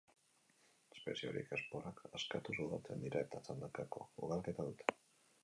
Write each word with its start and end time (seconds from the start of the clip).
Espezie 0.95 1.29
horiek 1.31 1.53
esporak 1.57 2.01
askatuz 2.21 2.57
ugaltzen 2.65 3.05
dira 3.07 3.23
eta 3.27 3.43
txandakako 3.45 4.09
ugalketa 4.27 4.69
dute. 4.73 4.99